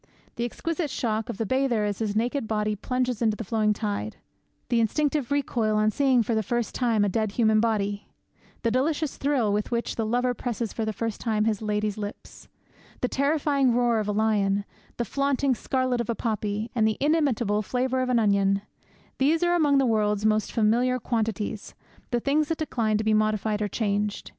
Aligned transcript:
The 0.35 0.43
exquisite 0.45 0.89
shock 0.89 1.29
of 1.29 1.37
the 1.37 1.45
bather 1.45 1.85
as 1.85 1.99
his 1.99 2.15
naked 2.15 2.47
body 2.47 2.75
plunges 2.75 3.21
into 3.21 3.37
the 3.37 3.43
flowing 3.43 3.71
tide; 3.71 4.15
the 4.69 4.79
instinctive 4.81 5.29
recoil 5.29 5.75
on 5.77 5.91
seeing 5.91 6.23
for 6.23 6.33
the 6.33 6.41
first 6.41 6.73
time 6.73 7.05
a 7.05 7.07
dead 7.07 7.33
human 7.33 7.59
body; 7.59 8.07
the 8.63 8.71
delicious 8.71 9.17
thrill 9.17 9.53
with 9.53 9.69
which 9.69 9.97
the 9.97 10.03
lover 10.03 10.33
presses 10.33 10.73
for 10.73 10.85
the 10.85 10.91
first 10.91 11.21
time 11.21 11.45
his 11.45 11.61
lady's 11.61 11.99
lips; 11.99 12.47
the 13.01 13.07
terrifying 13.07 13.75
roar 13.75 13.99
of 13.99 14.07
a 14.07 14.11
lion, 14.11 14.65
the 14.97 15.05
flaunting 15.05 15.53
scarlet 15.53 16.01
of 16.01 16.09
a 16.09 16.15
poppy, 16.15 16.71
and 16.73 16.87
the 16.87 16.97
inimitable 16.99 17.61
flavour 17.61 18.01
of 18.01 18.09
an 18.09 18.17
onion 18.17 18.63
these 19.19 19.43
are 19.43 19.53
among 19.53 19.77
the 19.77 19.85
world's 19.85 20.25
most 20.25 20.51
familiar 20.51 20.97
quantities, 20.99 21.75
the 22.09 22.19
things 22.19 22.47
that 22.47 22.57
decline 22.57 22.97
to 22.97 23.03
be 23.03 23.13
modified 23.13 23.61
or 23.61 23.67
changed. 23.67 24.29